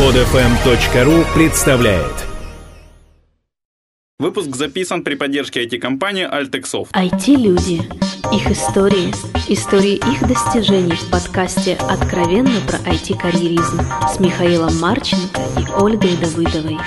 [0.00, 2.14] Подфм.ру представляет
[4.18, 6.88] Выпуск записан при поддержке IT-компании Altexoft.
[6.94, 7.82] IT-люди.
[8.34, 9.12] Их истории.
[9.52, 16.78] Истории их достижений в подкасте «Откровенно про IT-карьеризм» с Михаилом Марченко и Ольгой Давыдовой.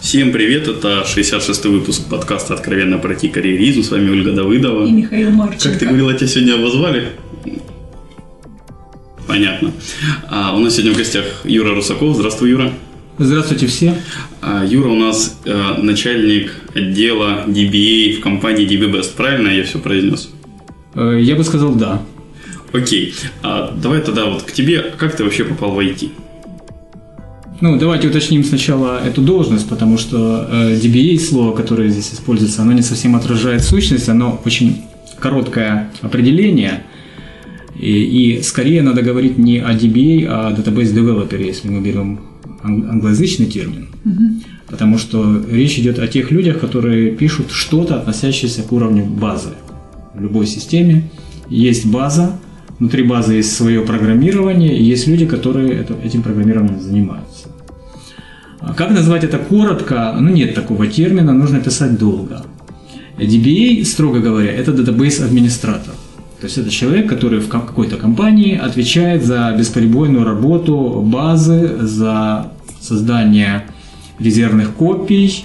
[0.00, 3.82] Всем привет, это 66-й выпуск подкаста «Откровенно про IT-карьеризм».
[3.82, 4.86] С вами Ольга Давыдова.
[4.86, 5.68] И Михаил Марченко.
[5.68, 7.08] Как ты говорила, тебя сегодня обозвали?
[9.28, 9.72] Понятно.
[10.30, 12.16] А у нас сегодня в гостях Юра Русаков.
[12.16, 12.72] Здравствуй, Юра.
[13.18, 13.94] Здравствуйте все.
[14.40, 19.14] А, Юра у нас э, начальник отдела DBA в компании DBBest.
[19.16, 20.30] Правильно я все произнес?
[20.94, 22.00] Э, Я бы сказал да.
[22.72, 23.12] Окей.
[23.42, 24.80] А, давай тогда вот к тебе.
[24.96, 26.10] Как ты вообще попал в IT?
[27.60, 32.72] Ну, давайте уточним сначала эту должность, потому что э, DBA слово, которое здесь используется, оно
[32.72, 34.84] не совсем отражает сущность, оно очень
[35.18, 36.84] короткое определение.
[37.80, 42.20] И, и скорее надо говорить не о DBA, а о Database Developer, если мы берем
[42.62, 43.88] ан- англоязычный термин.
[44.66, 49.50] Потому что речь идет о тех людях, которые пишут что-то, относящееся к уровню базы.
[50.14, 51.02] В любой системе
[51.48, 52.38] есть база,
[52.78, 57.48] внутри базы есть свое программирование, и есть люди, которые это- этим программированием занимаются.
[58.60, 60.16] А Как назвать это коротко?
[60.20, 62.42] Ну, нет такого термина, нужно писать долго.
[63.18, 65.94] DBA, строго говоря, это database администратор.
[66.40, 72.52] То есть это человек, который в ка- какой-то компании отвечает за бесперебойную работу базы, за
[72.80, 73.64] создание
[74.20, 75.44] резервных копий,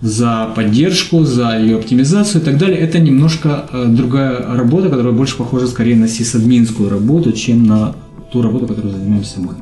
[0.00, 2.78] за поддержку, за ее оптимизацию и так далее.
[2.78, 7.96] Это немножко э, другая работа, которая больше похожа скорее на сисадминскую работу, чем на
[8.32, 9.54] ту работу, которой занимаемся мы.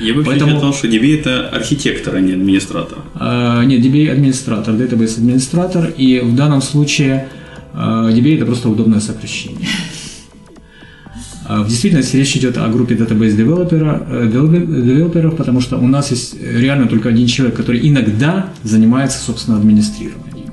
[0.00, 2.98] Я бы Поэтому- считал, что DBA это архитектор, а не администратор.
[3.14, 7.28] А, Нет, DBA администратор, database администратор, и в данном случае
[7.74, 9.68] а, DBA это просто удобное сокращение.
[11.48, 16.34] А, В действительности речь идет о группе database девелопера, э, потому что у нас есть
[16.40, 20.52] реально только один человек, который иногда занимается, собственно, администрированием.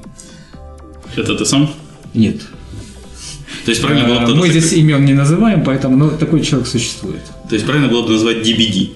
[1.16, 1.70] Это ты сам?
[2.14, 2.42] Нет.
[3.65, 6.67] То есть правильно было бы А, Мы здесь имен не называем, поэтому но такой человек
[6.67, 7.21] существует.
[7.49, 8.92] То есть правильно было бы назвать DBD,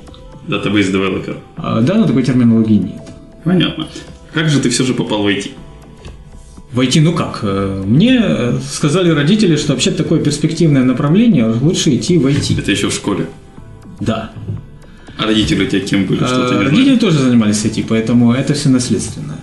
[0.47, 1.37] Database Developer.
[1.55, 3.01] А, Да, но такой терминологии нет.
[3.43, 3.87] Понятно.
[4.33, 5.51] Как же ты все же попал в IT?
[6.73, 7.39] В IT, ну как?
[7.43, 12.59] э, Мне э, сказали родители, что вообще такое перспективное направление, лучше идти в IT.
[12.59, 13.25] Это еще в школе.
[14.01, 14.31] Да.
[15.17, 16.23] А родители у тебя кем были?
[16.25, 16.99] Что не Родители знаешь?
[16.99, 19.37] тоже занимались IT, поэтому это все наследственное.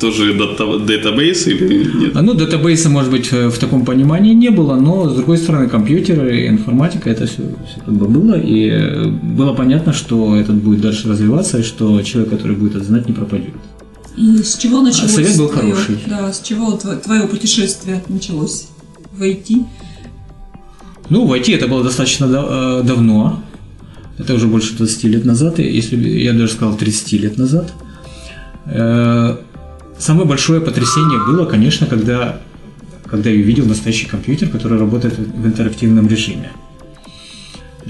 [0.00, 2.16] Тоже data- database или нет?
[2.16, 5.68] А, Ну, database а, может быть, в таком понимании не было, но, с другой стороны,
[5.68, 7.42] компьютеры и информатика, это все,
[7.86, 12.56] как бы было, и было понятно, что этот будет дальше развиваться, и что человек, который
[12.56, 13.54] будет это знать, не пропадет.
[14.16, 15.12] И с чего началось?
[15.14, 15.98] совет был твое- хороший.
[16.06, 18.68] Да, с чего тво- твое путешествие началось?
[19.12, 19.64] Войти?
[21.10, 22.46] Ну, в IT это было достаточно да-
[22.80, 23.42] э, давно.
[24.18, 27.72] Это уже больше 20 лет назад, если я даже сказал 30 лет назад.
[28.66, 29.36] Э,
[29.96, 32.40] Самое большое потрясение было, конечно, когда,
[33.06, 36.50] когда я увидел настоящий компьютер, который работает в интерактивном режиме.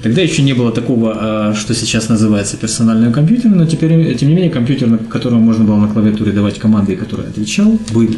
[0.03, 4.35] Тогда еще не было такого, э, что сейчас называется персональным компьютером, но теперь, тем не
[4.35, 8.09] менее, компьютер, на котором можно было на клавиатуре давать команды, и который отвечал, был.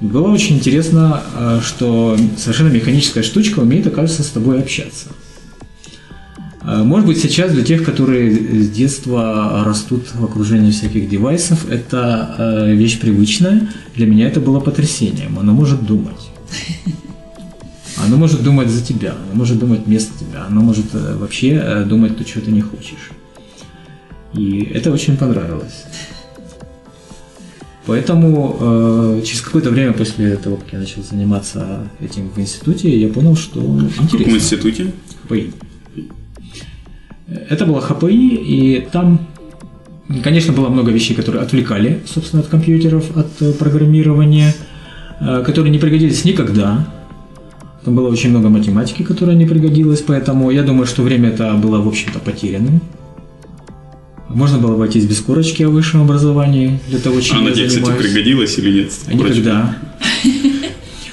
[0.00, 5.08] Было очень интересно, э, что совершенно механическая штучка умеет, оказывается, с тобой общаться.
[6.62, 12.66] Э, Может быть, сейчас для тех, которые с детства растут в окружении всяких девайсов, это
[12.74, 13.68] вещь привычная.
[13.94, 15.38] Для меня это было потрясением.
[15.38, 16.30] Оно может думать.
[18.10, 21.84] Оно может думать за тебя, оно может думать вместо тебя, оно может э, вообще э,
[21.84, 23.12] думать то, чего ты не хочешь.
[24.34, 25.84] И это очень понравилось.
[27.86, 33.08] Поэтому э, через какое-то время после того, как я начал заниматься этим в институте, я
[33.10, 34.34] понял, что В каком интересно.
[34.34, 34.92] институте?
[35.28, 35.52] ХПИ.
[37.48, 39.28] Это было ХПИ, и там,
[40.24, 44.52] конечно, было много вещей, которые отвлекали, собственно, от компьютеров, от программирования,
[45.20, 46.88] которые не пригодились никогда.
[47.84, 51.80] Там было очень много математики, которая не пригодилась, поэтому я думаю, что время это было,
[51.80, 52.80] в общем-то, потерянным.
[54.28, 57.66] Можно было обойтись без корочки о высшем образовании для того, чем А она я тебе,
[57.66, 58.06] кстати, занимаюсь.
[58.06, 58.92] пригодилась или нет?
[59.06, 59.76] А Никогда.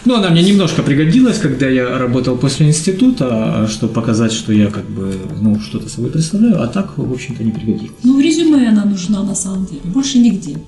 [0.05, 4.85] Ну, она мне немножко пригодилась, когда я работал после института, чтобы показать, что я как
[4.89, 7.91] бы, ну, что-то собой представляю, а так, в общем-то, не пригодилась.
[8.03, 9.81] Ну, в резюме она нужна на самом деле.
[9.83, 10.59] Больше нигде.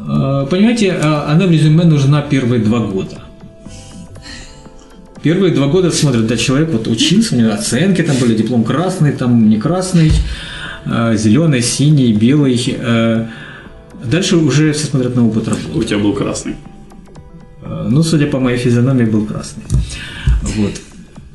[0.00, 3.22] А, Понимаете, а, она в резюме нужна первые два года.
[5.22, 9.12] Первые два года смотрят, да, человек вот учился, у него оценки там были, диплом красный,
[9.12, 10.12] там не красный,
[10.86, 12.76] а, зеленый, синий, белый.
[12.78, 13.26] э,
[14.04, 15.76] Дальше уже все смотрят на опыт работы.
[15.78, 16.54] У тебя был красный.
[17.62, 19.64] Э, Ну, судя по моей физиономии, был красный.
[20.56, 20.72] Вот.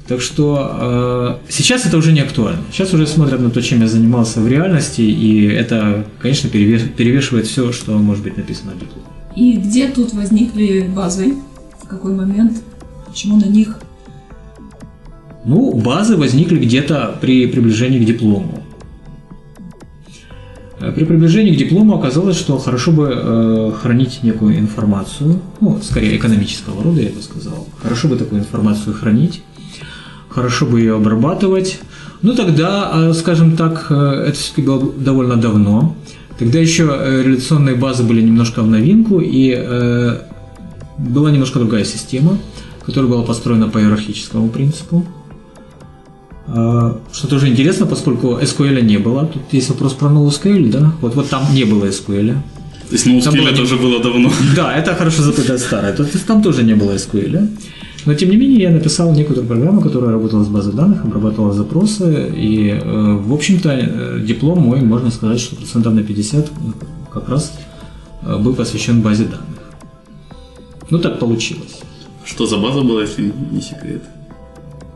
[0.07, 2.62] Так что э, сейчас это уже не актуально.
[2.71, 7.47] Сейчас уже смотрят на то, чем я занимался в реальности, и это, конечно, перевеш, перевешивает
[7.47, 9.07] все, что может быть написано в дипломе.
[9.36, 11.36] И где тут возникли базы?
[11.83, 12.62] В какой момент?
[13.13, 13.77] Почему на них?
[15.45, 18.63] Ну, базы возникли где-то при приближении к диплому.
[20.80, 26.18] Э, При приближении к диплому оказалось, что хорошо бы э, хранить некую информацию, ну, скорее
[26.18, 27.68] экономического рода, я бы сказал.
[27.83, 29.44] Хорошо бы такую информацию хранить,
[30.30, 31.81] хорошо бы ее обрабатывать.
[32.24, 35.95] Ну, тогда, э, скажем так, э, это все-таки было довольно давно.
[36.39, 40.18] Тогда еще э, реляционные базы были немножко в новинку, и э,
[40.98, 42.39] была немножко другая система,
[42.85, 45.06] которая была построена по иерархическому принципу.
[46.47, 49.25] А, Что тоже интересно, поскольку SQL не было.
[49.25, 50.94] Тут есть вопрос про NoSQL, да?
[51.01, 52.35] Вот, вот там не было SQL.
[52.89, 54.31] То есть, Там было уже было давно.
[54.56, 55.94] Да, это хорошо забытое старое.
[55.94, 57.50] То есть там тоже не было SQL.
[58.06, 62.29] Но тем не менее я написал некоторую программу, которая работала с базой данных, обрабатывала запросы,
[62.36, 66.51] и, э, в общем-то, э, диплом мой, можно сказать, что процентов на 50
[67.13, 67.53] как раз
[68.24, 69.63] э, был посвящен базе данных.
[70.89, 71.79] Ну, так получилось.
[72.25, 74.02] Что за база была, если не секрет?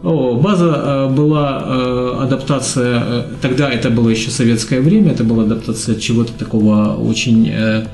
[0.04, 5.44] О, база э, была э, адаптация, э, тогда это было еще советское время, это была
[5.44, 7.88] адаптация чего-то такого очень, э,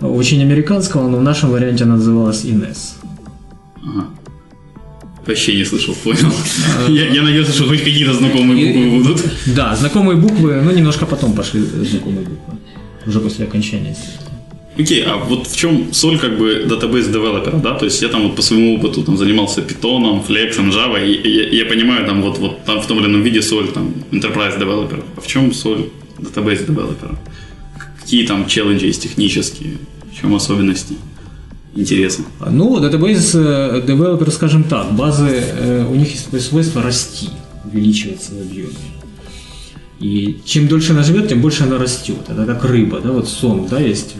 [0.00, 2.94] очень американского, но в нашем варианте она называлась INES.
[3.76, 4.06] Ага.
[5.26, 6.32] Вообще не слышал, понял.
[6.88, 9.24] Я, я надеялся, что хоть какие-то знакомые буквы будут.
[9.54, 12.54] Да, знакомые буквы, ну немножко потом пошли знакомые буквы,
[13.06, 13.94] уже после окончания.
[14.78, 17.74] Окей, а вот в чем соль как бы database developer а, да?
[17.74, 21.12] То есть я там вот по своему опыту там занимался питоном, Flex ом, Java, и,
[21.14, 23.92] и я, я понимаю там вот, вот там в том или ином виде соль там
[24.12, 25.02] enterprise developer а.
[25.16, 27.18] А в чем соль датабейс девелопера?
[28.00, 29.78] Какие там челленджи есть технические?
[30.12, 30.94] В чем особенности?
[31.74, 32.26] Интересно.
[32.48, 37.30] Ну, database э, developer, скажем так, базы, э, у них есть свойство расти,
[37.64, 38.68] увеличиваться в объеме.
[39.98, 42.20] И чем дольше она живет, тем больше она растет.
[42.28, 44.14] Это как рыба, да, вот сон, да, есть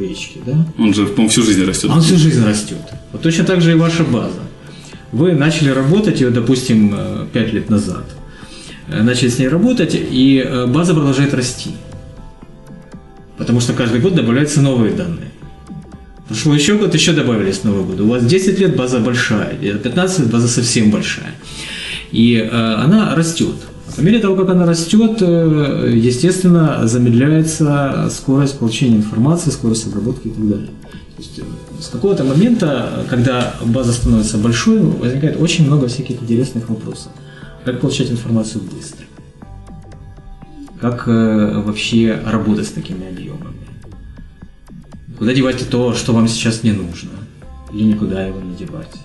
[0.00, 0.66] речке, да?
[0.78, 1.90] Он же, по-моему, всю жизнь растет.
[1.90, 2.78] Он всю жизнь растет.
[3.12, 4.40] Вот точно так же и ваша база.
[5.12, 6.94] Вы начали работать ее, допустим,
[7.32, 8.04] 5 лет назад.
[8.88, 11.70] Э, Начали с ней работать, и э, база продолжает расти.
[13.38, 15.30] Потому что каждый год добавляются новые данные.
[16.28, 18.02] Прошло еще год, еще добавились новые годы.
[18.02, 21.34] У вас 10 лет база большая, и 15 лет база совсем большая.
[22.12, 23.56] И э, она растет.
[23.96, 30.30] По мере того, как она растет, э, естественно, замедляется скорость получения информации, скорость обработки и
[30.30, 30.70] так далее.
[31.16, 31.42] То есть, э,
[31.80, 37.12] с какого-то момента, когда база становится большой, возникает очень много всяких интересных вопросов.
[37.64, 39.04] Как получать информацию быстро?
[40.80, 43.54] Как э, вообще работать с такими объемами?
[45.16, 47.10] Куда девать то, что вам сейчас не нужно?
[47.72, 49.03] Или никуда его не девать?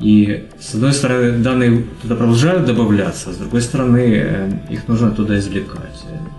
[0.00, 5.10] И с одной стороны, данные туда продолжают добавляться, а с другой стороны, э, их нужно
[5.10, 5.90] туда извлекать.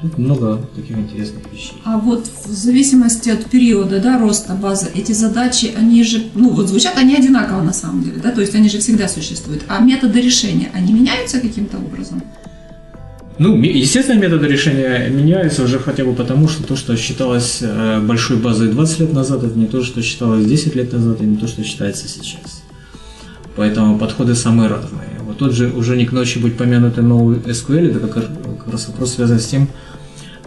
[0.01, 1.73] Тут много таких интересных вещей.
[1.83, 6.69] А вот в зависимости от периода да, роста базы, эти задачи, они же, ну вот
[6.69, 9.63] звучат они одинаково на самом деле, да, то есть они же всегда существуют.
[9.67, 12.23] А методы решения, они меняются каким-то образом?
[13.39, 18.37] Ну, естественно, методы решения меняются уже хотя бы потому, что то, что считалось э, большой
[18.37, 21.47] базой 20 лет назад, это не то, что считалось 10 лет назад, и не то,
[21.47, 22.58] что считается сейчас.
[23.59, 25.09] Поэтому подходы самые разные.
[25.27, 28.25] Вот тот же уже не к ночи будет помянутый новый SQL, это как, раз-
[28.63, 29.67] как раз вопрос связан с тем,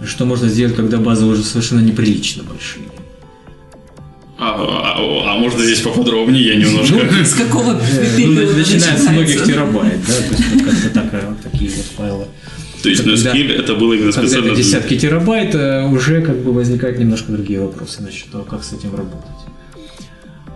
[0.03, 2.87] что можно сделать, когда базы уже совершенно неприлично большие.
[4.39, 6.43] А, а- а можно здесь поподробнее?
[6.43, 6.95] Я немножко...
[7.23, 7.81] С какого Ну,
[8.17, 11.85] периода начиная с многих терабайт, да, то есть вот как-то так, э, вот такие вот
[11.95, 12.25] файлы.
[12.83, 14.47] То есть Когда- NoSQL это было именно Когда специально...
[14.47, 18.65] это для- десятки терабайт, э, уже как бы возникают немножко другие вопросы насчет того, как
[18.65, 19.21] с этим работать.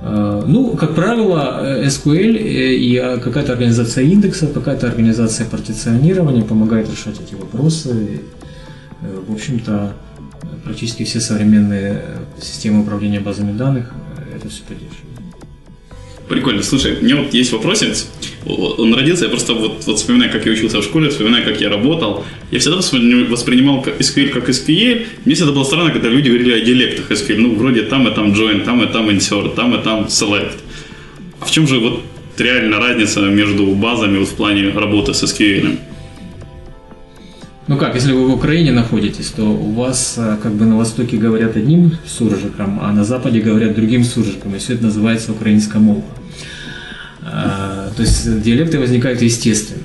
[0.03, 6.43] Э, Ну, как правило, э, SQL э, и э, какая-то организация индексов, какая-то организация партиционирования
[6.45, 8.21] помогает решать эти вопросы.
[9.29, 9.93] В общем-то,
[10.65, 12.03] практически все современные
[12.41, 13.93] системы управления базами данных
[14.35, 15.06] это все поддерживают.
[16.29, 16.63] Прикольно.
[16.63, 18.09] Слушай, у меня вот есть вопросец.
[18.45, 21.69] Он родился, я просто вот, вот вспоминаю, как я учился в школе, вспоминаю, как я
[21.69, 22.25] работал.
[22.51, 25.07] Я всегда воспри- воспринимал SQL как SQL.
[25.25, 27.37] Мне всегда было странно, когда люди говорили о диалектах SQL.
[27.39, 30.59] Ну, вроде там и там join, там и там insert, там и там select.
[31.41, 32.03] А в чем же вот
[32.39, 35.79] реально разница между базами вот в плане работы с SQL?
[37.69, 41.17] Ну как, если вы в Украине находитесь, то у вас э, как бы на востоке
[41.17, 46.05] говорят одним суржиком, а на западе говорят другим суржиком, и все это называется украинская мова.
[47.33, 49.83] А, То есть диалекты возникают естественно.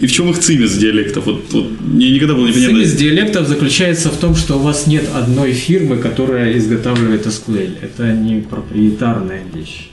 [0.00, 1.26] И в чем их цимис диалектов?
[1.26, 2.76] Вот, вот мне никогда было непонятно.
[2.76, 7.78] Цимис диалектов заключается в том, что у вас нет одной фирмы, которая изготавливает SQL.
[7.82, 9.90] Это не проприетарная вещь.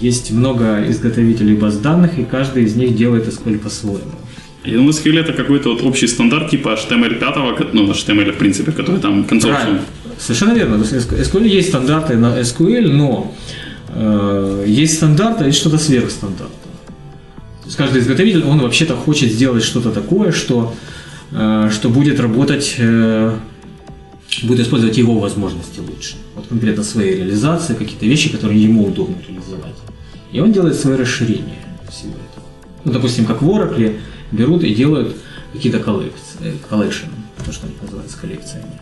[0.00, 4.12] есть много изготовителей баз данных, и каждый из них делает SQL по-своему.
[4.64, 8.72] Я думаю, SQL это какой-то вот общий стандарт типа HTML 5, ну, HTML в принципе,
[8.72, 9.24] который там.
[9.24, 9.80] Правильно.
[10.18, 10.82] Совершенно верно.
[10.82, 13.34] SQL есть стандарты на SQL, но
[13.94, 16.52] э, есть стандарты, а есть что-то сверхстандарта.
[17.62, 20.74] То есть каждый изготовитель, он вообще-то хочет сделать что-то такое, что,
[21.30, 23.34] э, что будет работать, э,
[24.42, 26.16] будет использовать его возможности лучше.
[26.34, 29.76] Вот конкретно своей реализации, какие-то вещи, которые ему удобно реализовать.
[30.32, 32.46] И он делает свое расширение всего этого.
[32.84, 33.98] Ну, допустим, как в Oracle
[34.32, 35.16] берут и делают
[35.52, 37.10] какие-то коллекции, collection,
[37.44, 38.80] то, что они называются коллекциями.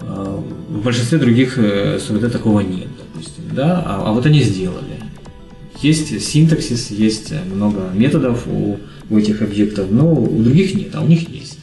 [0.00, 5.00] В большинстве других СВД такого нет, допустим, да, а, а вот они сделали.
[5.80, 11.06] Есть синтаксис, есть много методов у, у этих объектов, но у других нет, а у
[11.06, 11.58] них есть.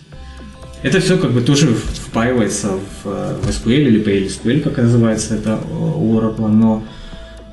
[0.84, 5.60] Это все как бы тоже впаивается в, э, в SQL или PLSQL, как называется это
[5.72, 6.84] у Oracle, но,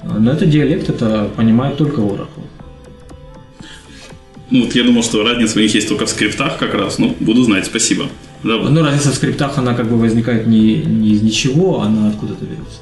[0.05, 2.45] но это диалект, это понимает только Oracle.
[4.51, 6.99] Ну, вот я думал, что разница у них есть только в скриптах как раз.
[6.99, 8.07] Ну, буду знать, спасибо.
[8.43, 8.71] Да, вот.
[8.71, 12.79] Ну, разница в скриптах, она как бы возникает не, не из ничего, она откуда-то берется.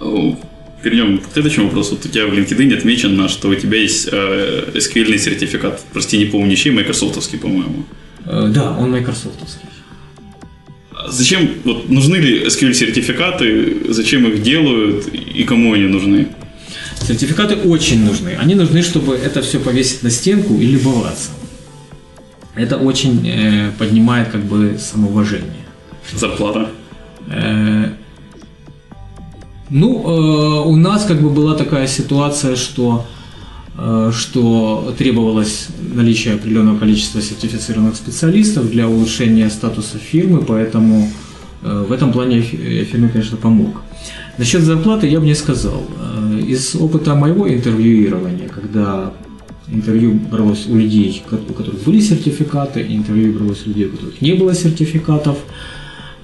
[0.00, 0.36] О,
[0.82, 1.96] Перейдем к следующему вопросу.
[1.96, 6.26] Вот у тебя в LinkedIn отмечено, что у тебя есть э, SQL сертификат, прости, не
[6.26, 7.84] помню чей, майкрософтовский, по-моему.
[8.24, 9.68] Э, Да, он майкрософтовский.
[10.92, 16.28] А Зачем, вот нужны ли SQL сертификаты, зачем их делают и кому они нужны?
[17.00, 18.36] Сертификаты очень нужны.
[18.38, 21.30] Они нужны, чтобы это все повесить на стенку и любоваться.
[22.54, 25.64] Это очень э, поднимает как бы самоуважение.
[26.12, 26.70] Зарплата.
[27.28, 27.90] Э,
[29.70, 33.06] ну, э, у нас как бы была такая ситуация, что,
[33.76, 41.10] э, что требовалось наличие определенного количества сертифицированных специалистов для улучшения статуса фирмы, поэтому
[41.62, 43.82] э, в этом плане фирме, конечно, помог.
[44.38, 45.82] Насчет зарплаты я бы не сказал.
[45.98, 49.12] Э, Из опыта моего интервьюирования, когда
[49.68, 54.34] интервью бралось у людей, у которых были сертификаты, интервью бралось у людей, у которых не
[54.34, 55.38] было сертификатов,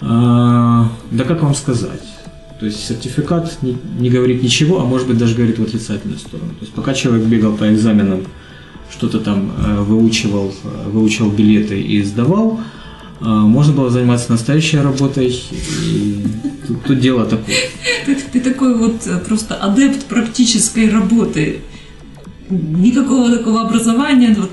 [0.00, 2.02] а, да как вам сказать?
[2.62, 3.58] То есть сертификат
[3.98, 6.50] не, говорит ничего, а может быть даже говорит в отрицательную сторону.
[6.50, 8.20] То есть пока человек бегал по экзаменам,
[8.88, 12.60] что-то там э, выучивал, э, выучил билеты и сдавал,
[13.20, 15.42] э, можно было заниматься настоящей работой.
[15.84, 16.24] И
[16.68, 17.56] тут, тут дело такое.
[18.06, 21.62] Ты, ты такой вот просто адепт практической работы.
[22.48, 24.52] Никакого такого образования, вот,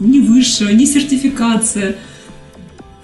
[0.00, 1.96] ни высшего, ни сертификация.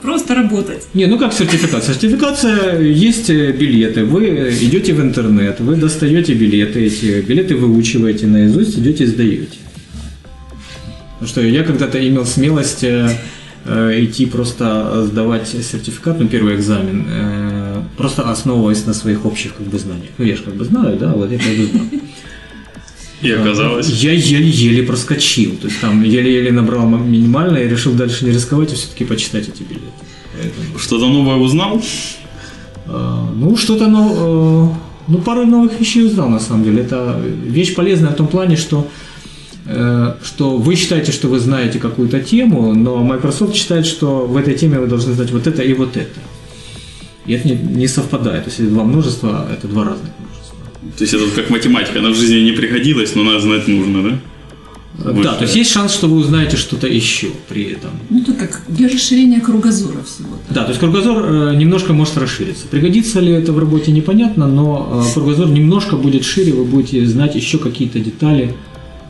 [0.02, 0.88] Просто работать.
[0.94, 1.85] Не, ну как сертификат?
[1.85, 4.04] Сертификация есть э, билеты.
[4.04, 9.59] Вы э, идете в интернет, вы достаете билеты, эти билеты выучиваете наизусть, идете и сдаете.
[11.25, 13.16] Что я когда-то имел смелость э,
[13.64, 17.06] идти просто сдавать сертификат, ну, первый экзамен,
[17.97, 20.11] просто основываясь на своих общих как бы знаниях.
[20.18, 22.01] Ну, я же как бы знаю, да, вот я как бы знаю.
[23.22, 23.88] И оказалось.
[23.88, 25.56] Я еле-еле проскочил.
[25.56, 29.62] То есть там еле-еле набрал минимально и решил дальше не рисковать и все-таки почитать эти
[29.62, 29.86] билеты.
[30.32, 31.80] Поэтому, Что-то новое узнал?
[32.86, 34.74] э, ну, что-то, ну,
[35.08, 36.82] ну, пару новых вещей узнал, на самом деле.
[36.82, 38.88] Это вещь полезная в том плане, что
[39.66, 44.54] э, что вы считаете, что вы знаете какую-то тему, но Microsoft считает, что в этой
[44.54, 46.20] теме вы должны знать вот это и вот это.
[47.26, 48.44] И это не, не совпадает.
[48.44, 50.41] То есть два множества– это два разных множества.
[50.96, 54.18] То есть это как математика, она в жизни не пригодилась, но надо знать нужно, да?
[54.98, 55.22] Больше.
[55.22, 57.90] Да, то есть есть шанс, что вы узнаете что-то еще при этом.
[58.10, 60.36] Ну, это как для расширения кругозора всего.
[60.50, 62.66] Да, то есть кругозор э, немножко может расшириться.
[62.68, 67.34] Пригодится ли это в работе, непонятно, но э, кругозор немножко будет шире, вы будете знать
[67.34, 68.54] еще какие-то детали.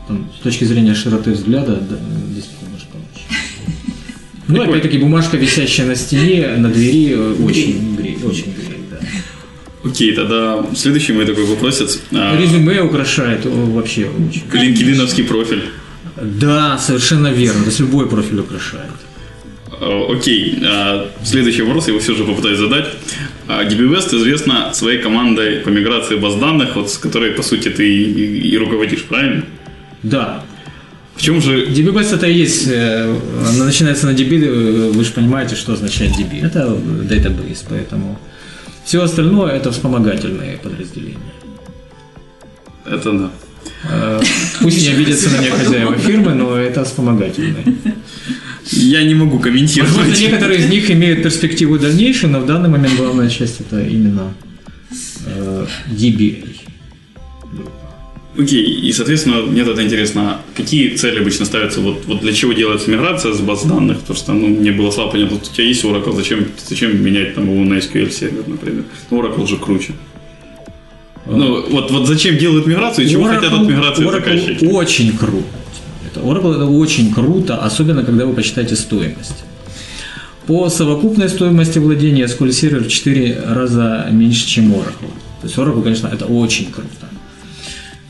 [0.07, 1.97] Там, с точки зрения широты взгляда, да,
[2.33, 3.27] действительно может помочь.
[4.47, 8.72] Ну, опять-таки, бумажка, висящая на стене, на двери, э, очень греет, очень греет.
[9.83, 11.99] Окей, тогда следующий мой такой вопросец.
[12.11, 14.43] А, Резюме украшает вообще очень.
[14.51, 15.63] LinkedIn профиль.
[16.21, 18.91] Да, совершенно верно, то есть любой профиль украшает.
[19.71, 22.85] А, Окей, а, следующий вопрос, я его все же попытаюсь задать.
[23.47, 27.85] DB West известна своей командой по миграции баз данных, вот, с которой, по сути, ты
[27.85, 29.43] и, и руководишь, правильно?
[30.01, 30.43] Да,
[31.15, 31.65] В чем же...
[31.65, 33.15] DBBest это и есть, э,
[33.49, 36.41] она начинается на DB, э, вы же понимаете, что означает DB.
[36.41, 36.77] Это
[37.09, 38.17] database, поэтому
[38.85, 41.17] все остальное это вспомогательные подразделения.
[42.85, 43.31] Это да.
[43.89, 44.21] Э,
[44.61, 47.77] Пусть не обидятся на меня хозяева фирмы, но это вспомогательные.
[48.71, 50.19] Я не могу Возможно, комментировать.
[50.19, 54.33] некоторые из них имеют перспективу дальнейшую, но в данный момент главная часть это именно
[55.25, 56.47] э, DBA.
[58.37, 62.89] Окей, и, соответственно, мне тогда интересно, какие цели обычно ставятся, вот, вот для чего делается
[62.89, 65.83] миграция с баз данных, потому что ну, мне было слабо понятно, вот у тебя есть
[65.83, 68.85] Oracle, зачем, зачем менять там его на SQL сервер, например?
[69.11, 69.93] Ну, Oracle же круче.
[71.27, 74.65] Ну, вот, вот зачем делают миграцию и чего Oracle- хотят от миграции Oracle заказчики?
[74.65, 75.45] очень круто.
[76.11, 79.45] Это Oracle это очень круто, особенно когда вы посчитаете стоимость.
[80.47, 85.11] По совокупной стоимости владения SQL Server в 4 раза меньше, чем Oracle.
[85.41, 86.89] То есть Oracle, конечно, это очень круто.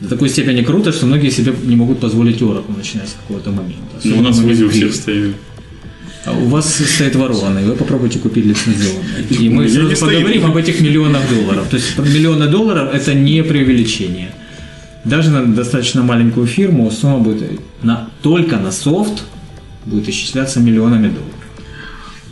[0.00, 4.00] До такой степени круто, что многие себе не могут позволить Oracle, начиная с какого-то момента.
[4.02, 5.34] Ну, у нас вызов момент всех стоит.
[6.26, 9.26] А У вас стоит ворованный, вы попробуйте купить лицензионный.
[9.30, 11.68] И мы сразу поговорим об этих миллионах долларов.
[11.68, 14.34] То есть миллионы долларов это не преувеличение.
[15.04, 19.24] Даже на достаточно маленькую фирму сумма будет на, только на софт
[19.84, 21.44] будет исчисляться миллионами долларов.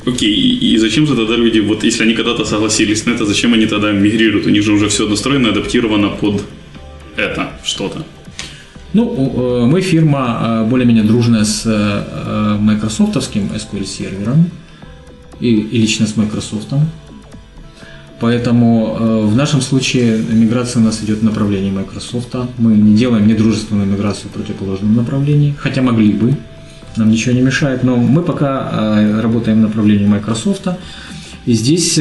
[0.07, 3.67] Окей, и зачем же тогда люди, вот если они когда-то согласились на это, зачем они
[3.67, 4.47] тогда мигрируют?
[4.47, 6.43] У них же уже все настроено, адаптировано под
[7.17, 8.05] это что-то.
[8.93, 14.51] Ну, э, мы фирма э, более-менее дружная с э, майкрософтовским SQL сервером
[15.41, 16.69] и, и лично с Microsoft.
[18.21, 22.37] Поэтому в нашем случае миграция у нас идет в направлении Microsoft.
[22.57, 26.37] Мы не делаем недружественную миграцию в противоположном направлении, хотя могли бы,
[26.97, 30.69] нам ничего не мешает, но мы пока работаем в направлении Microsoft.
[31.47, 31.99] И здесь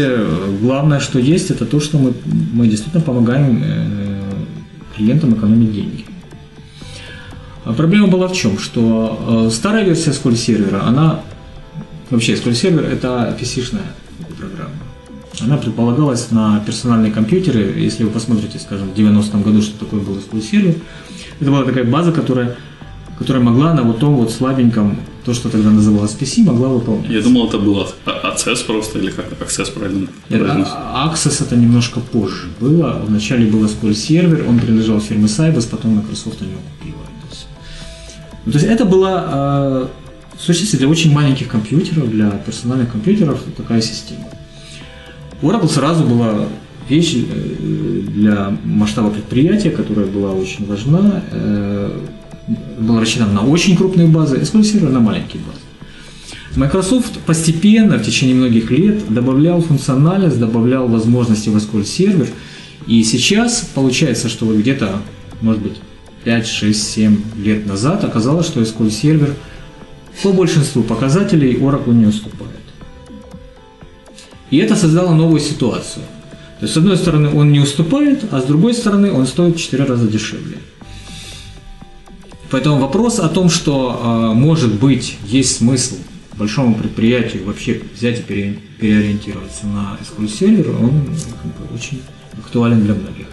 [0.61, 2.13] главное, что есть, это то, что мы,
[2.53, 3.63] мы действительно помогаем
[4.95, 6.05] клиентам экономить деньги.
[7.63, 8.57] А Проблема была в чем?
[8.57, 11.21] Что э, старая версия SQL сервера, она
[12.09, 13.85] вообще SQL сервер это PC-шная
[14.37, 14.73] программа.
[15.39, 17.73] Она предполагалась на персональные компьютеры.
[17.77, 20.75] Если вы посмотрите, скажем, в 90-м году, что такое был SQL сервер,
[21.39, 22.57] это была такая база, которая,
[23.21, 27.11] которая могла на вот том вот слабеньком, то, что тогда называлось PC, могла выполнять.
[27.11, 30.75] Я думал, это было А- Access просто, или как Access правильно Нет, произносится?
[30.77, 32.99] а- Access это немножко позже было.
[33.07, 36.97] Вначале был SQL сервер, он принадлежал фирме Sybase, потом Microsoft у него купила.
[38.43, 39.87] Ну, то есть это была э,
[40.35, 44.25] в сущности для очень маленьких компьютеров, для персональных компьютеров такая система.
[45.43, 46.47] Oracle сразу была
[46.89, 51.99] вещь э, для масштаба предприятия, которая была очень важна, э,
[52.79, 55.59] была рассчитана на очень крупные базы, SQL сервер на маленькие базы.
[56.55, 62.27] Microsoft постепенно, в течение многих лет, добавлял функциональность, добавлял возможности в SQL сервер.
[62.87, 65.01] И сейчас получается, что вот где-то,
[65.41, 65.77] может быть,
[66.23, 69.35] 5, 6, 7 лет назад оказалось, что SQL сервер
[70.23, 72.51] по большинству показателей Oracle не уступает.
[74.49, 76.03] И это создало новую ситуацию.
[76.59, 79.59] То есть, с одной стороны, он не уступает, а с другой стороны, он стоит в
[79.59, 80.57] 4 раза дешевле.
[82.51, 85.95] Поэтому вопрос о том, что, э, может быть, есть смысл
[86.37, 91.03] большому предприятию вообще взять и пере- переориентироваться на SQL сервер, он
[91.73, 92.01] очень
[92.37, 93.27] актуален для многих.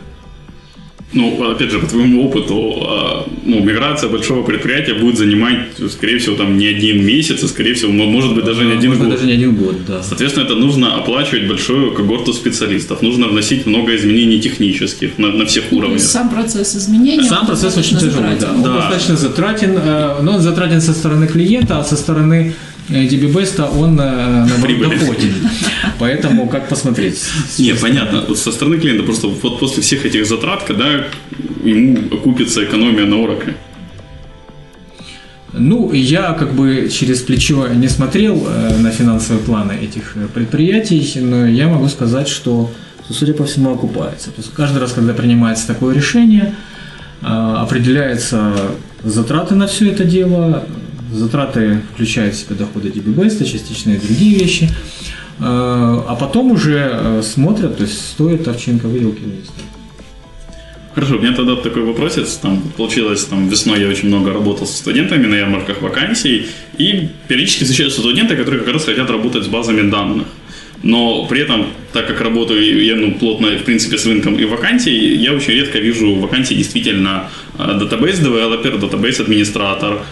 [1.14, 5.58] Ну, опять же, по твоему опыту, а, ну, миграция большого предприятия будет занимать,
[5.90, 8.90] скорее всего, там не один месяц, а скорее всего, мо- может быть, даже не один
[8.90, 9.14] Может год.
[9.14, 10.02] даже не один год, да.
[10.02, 15.64] Соответственно, это нужно оплачивать большую когорту специалистов, нужно вносить много изменений технических на, на всех
[15.70, 16.00] То уровнях.
[16.02, 17.22] сам процесс изменения.
[17.22, 18.40] Сам процесс очень тяжелый, да.
[18.40, 18.56] затратен.
[18.56, 18.74] Он Да.
[18.76, 22.52] достаточно затратен, э, но он затратен со стороны клиента, а со стороны
[22.88, 23.28] э, DB
[23.78, 25.34] он э, наоборот доходен.
[25.98, 27.22] Поэтому как посмотреть?
[27.58, 28.24] Не, понятно.
[28.28, 31.06] Вот со стороны клиента просто вот после всех этих затрат, когда
[31.64, 33.54] ему окупится экономия на Oracle.
[35.52, 41.46] Ну, я как бы через плечо не смотрел э, на финансовые планы этих предприятий, но
[41.46, 42.70] я могу сказать, что,
[43.04, 44.30] что, судя по всему, окупается.
[44.30, 46.54] То есть каждый раз, когда принимается такое решение,
[47.20, 48.52] определяются
[49.02, 50.64] затраты на все это дело.
[51.12, 54.68] Затраты включают в себя доходы DBBest, частично и другие вещи.
[55.40, 59.22] Э, А потом уже э, смотрят, то есть стоит овчинка выделки.
[60.94, 62.34] Хорошо, у меня тогда такой вопросец.
[62.36, 67.64] Там получилось, там весной я очень много работал со студентами на ярмарках вакансий, и периодически
[67.64, 70.26] встречаются студенты, которые как раз хотят работать с базами данных.
[70.82, 75.16] Но при этом, так как работаю я ну, плотно, в принципе, с рынком и вакансий,
[75.16, 80.02] я очень редко вижу вакансии действительно database developer, database администратор.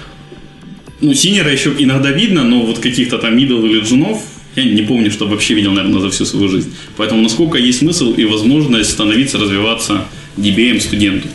[1.01, 4.23] Ну, senior а еще иногда видно, но вот каких-то там middle или джунов
[4.57, 6.75] я не помню, что вообще видел, наверное, за всю свою жизнь.
[6.97, 10.05] Поэтому насколько есть смысл и возможность становиться, развиваться
[10.39, 11.29] DBM студенту,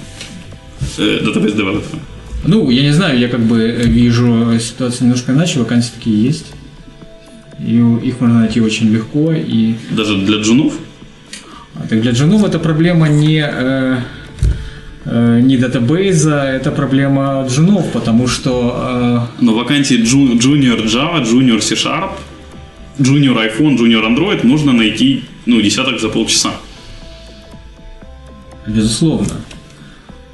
[0.97, 1.99] э, database developer а.
[2.43, 6.47] Ну, я не знаю, я как бы э, вижу ситуацию немножко иначе, вакансии такие есть.
[7.59, 9.33] И их можно найти очень легко.
[9.33, 10.73] И Даже для джунов.
[11.75, 13.97] а, так для джунов эта проблема не, э, э,
[15.11, 22.11] не датабейза, это проблема джунов, потому что Но вакансии Junior Java, Junior C Sharp,
[22.99, 26.51] Junior iPhone, Junior Android можно найти, ну, десяток за полчаса.
[28.65, 29.35] э, безусловно.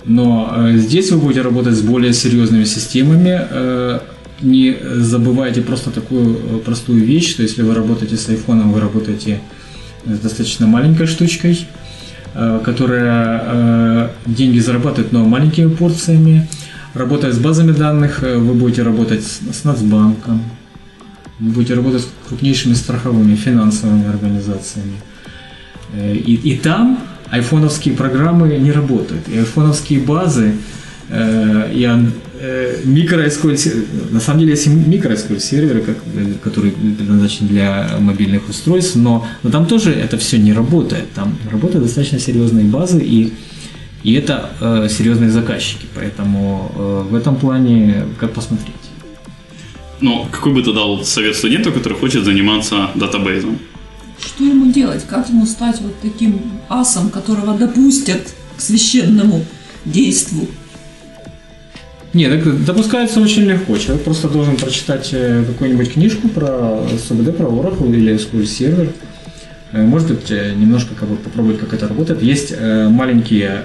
[0.06, 3.48] Но э, здесь вы будете работать с более серьезными системами.
[3.50, 4.00] э,
[4.42, 9.42] не забывайте просто такую э, простую вещь, что если вы работаете с айфоном, вы работаете
[10.06, 11.68] с достаточно маленькой штучкой.
[12.38, 16.47] Э, которая э, деньги зарабатывает, но маленькими порциями.
[16.93, 20.41] Работая с базами данных, э, вы будете работать с, Нацбанком,
[21.39, 24.97] вы будете работать с крупнейшими страховыми финансовыми организациями.
[25.95, 27.00] И, и там
[27.32, 29.28] айфоновские программы не работают.
[29.28, 30.54] И айфоновские базы
[31.10, 31.84] э, и
[32.41, 38.95] ан- э, на самом деле есть микро-SQL серверы, как, э, которые предназначены для мобильных устройств,
[38.95, 41.12] но, но там тоже это все не работает.
[41.13, 43.34] Там работают достаточно серьезные базы и
[44.04, 48.76] и это э, серьезные заказчики, поэтому э, в этом плане как посмотреть.
[50.02, 53.58] Но какой бы ты дал совет студенту, который хочет заниматься датабейзом?
[54.19, 55.04] Что ему делать?
[55.10, 59.43] Как ему стать вот таким асом, которого допустят к священному
[59.86, 60.47] действу?
[62.18, 63.78] Нет, допускается очень легко.
[63.78, 68.92] Человек просто должен прочитать э, какую-нибудь книжку про СУБД, про Oracle или SQL Server.
[69.72, 72.24] Э, Может быть, э, немножко как бы попробовать, как это работает.
[72.24, 73.62] Есть маленькие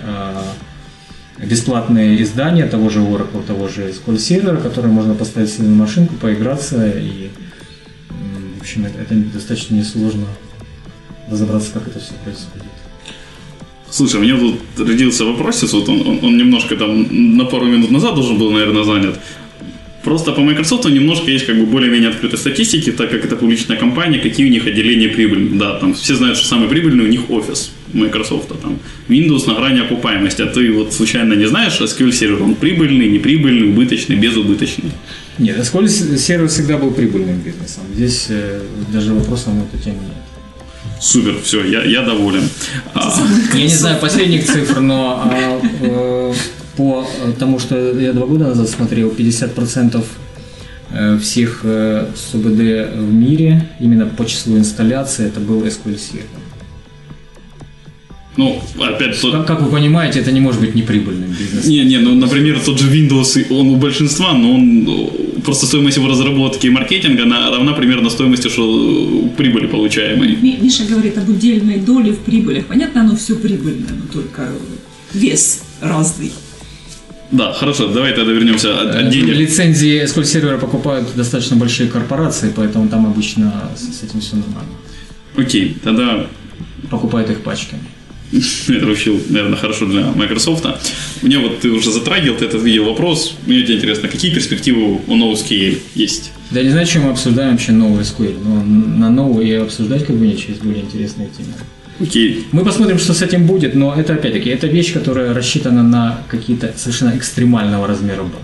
[1.38, 6.16] бесплатные издания того же Oracle, того же SQL Server, которые можно поставить себе на машинку,
[6.16, 7.30] поиграться и,
[8.58, 10.26] в общем, это достаточно несложно
[11.30, 12.81] разобраться, как это все происходит.
[13.92, 17.90] Слушай, у меня тут родился вопросец, вот он, он, он немножко там на пару минут
[17.90, 19.20] назад должен был, наверное, занят.
[20.02, 24.18] Просто по Microsoft немножко есть как бы более-менее открытой статистики, так как это публичная компания,
[24.18, 25.58] какие у них отделения прибыли.
[25.58, 28.48] Да, там все знают, что самый прибыльный у них офис Microsoft.
[28.62, 28.78] Там
[29.08, 33.68] Windows на грани окупаемости, а ты вот случайно не знаешь, SQL Server, он прибыльный, неприбыльный,
[33.68, 34.90] убыточный, безубыточный.
[35.38, 37.84] Нет, SQL сервер всегда был прибыльным бизнесом.
[37.94, 40.31] Здесь э, даже вопроса на эту тему нет.
[41.02, 42.48] Супер, все, я, я доволен.
[42.94, 43.12] А,
[43.54, 46.32] Я не знаю последних цифр, но а, э,
[46.76, 47.04] по
[47.40, 50.04] тому, что я два года назад смотрел, 50%
[50.92, 56.41] э, всех э, СУБД в мире, именно по числу инсталляций, это был SQL сервер.
[58.36, 61.70] Ну, опять тот, Как, как вы понимаете, это не может быть неприбыльным бизнесом.
[61.70, 65.98] Не, не, ну, например, тот же Windows, он у большинства, но он э, просто стоимость
[65.98, 70.36] его разработки и маркетинга она равна примерно стоимости что э, прибыли получаемой.
[70.40, 72.66] Ми- Миша говорит об удельной доле в прибылях.
[72.66, 74.48] Понятно, оно все прибыльное, но только
[75.12, 76.32] вес разный.
[77.32, 79.34] Да, хорошо, давай тогда вернемся от, от Э, денег.
[79.34, 84.72] Лицензии SQL сервера покупают достаточно большие корпорации, поэтому там обычно с, с этим все нормально.
[85.36, 86.26] Окей, тогда
[86.90, 87.82] Покупают их пачками.
[88.32, 90.66] Это вообще, наверное, хорошо для Microsoft.
[91.22, 93.36] Мне вот ты уже затрагивал, ты этот видел вопрос.
[93.46, 96.32] Мне тебе интересно, какие перспективы у NoSQL есть?
[96.50, 100.06] Да я не знаю, чем мы обсуждаем вообще новый SQL, но на новый и обсуждать
[100.06, 101.52] как бы нечего, есть более интересные темы.
[102.00, 106.18] Окей, Мы посмотрим, что с этим будет, но это опять-таки, это вещь, которая рассчитана на
[106.26, 108.42] какие-то совершенно экстремального размера баз.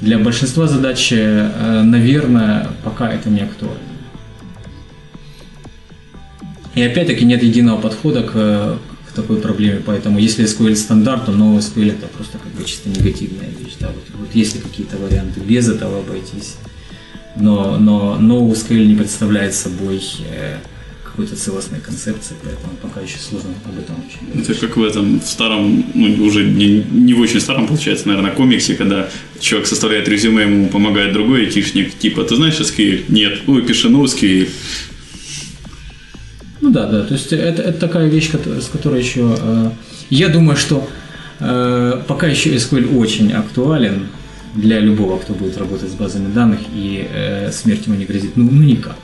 [0.00, 3.85] Для большинства задач, э, наверное, пока это не актуально.
[6.76, 11.60] И опять-таки нет единого подхода к, к такой проблеме, поэтому если SQL стандарт, то новый
[11.60, 13.76] SQL это просто как бы чисто негативная вещь.
[13.80, 13.88] Да?
[13.88, 16.56] Вот, вот есть ли какие-то варианты без этого обойтись,
[17.34, 20.58] но, но новый SQL не представляет собой э,
[21.02, 25.26] какой-то целостной концепции, поэтому пока еще сложно об этом очень это как в этом в
[25.26, 29.08] старом, ну, уже не, не в очень старом, получается, наверное, комиксе, когда
[29.40, 33.04] человек составляет резюме, ему помогает другой айтишник, типа, ты знаешь SQL?
[33.08, 33.38] Нет.
[33.46, 34.46] Ой, пиши NoSQL.
[36.66, 39.36] Ну да, да, то есть это, это такая вещь, с которой еще...
[39.40, 39.70] э,
[40.10, 40.84] я думаю, что
[41.38, 44.08] э, пока еще SQL очень актуален
[44.52, 48.36] для любого, кто будет работать с базами данных, и э, смерть ему не грозит.
[48.36, 48.96] Ну, ну никак.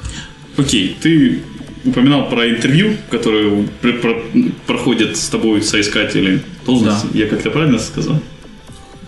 [0.57, 1.43] Окей, ты
[1.85, 4.23] упоминал про интервью, которое пр- про-
[4.67, 7.07] проходит с тобой соискатели должности.
[7.15, 8.21] Я как-то правильно сказал?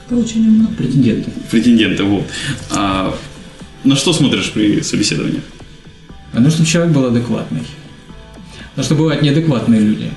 [0.06, 0.68] Это очень умно.
[0.78, 1.32] Претенденты.
[1.50, 2.22] Претенденты, вот.
[2.70, 3.16] А,
[3.82, 5.40] на что смотришь при собеседовании?
[6.32, 7.62] А ну, чтобы человек был адекватный.
[8.74, 10.10] Потому что бывают неадекватные люди.